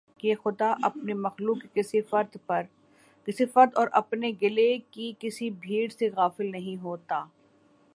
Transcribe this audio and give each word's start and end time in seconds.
کہ 0.19 0.33
خدا 0.35 0.71
اپنی 0.83 1.13
مخلوق 1.15 1.57
کے 1.61 1.67
کسی 3.27 3.45
فرد 3.45 3.71
اور 3.75 3.87
اپنے 3.91 4.31
گلے 4.41 4.77
کی 4.91 5.11
کسی 5.19 5.49
بھیڑ 5.59 5.87
سے 5.89 6.09
غافل 6.15 6.49
ہوتا 6.77 7.19
ہے 7.19 7.39